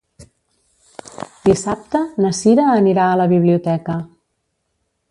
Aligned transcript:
Dissabte 1.49 2.01
na 2.25 2.33
Sira 2.41 2.67
anirà 2.79 3.07
a 3.13 3.21
la 3.23 3.31
biblioteca. 3.37 4.01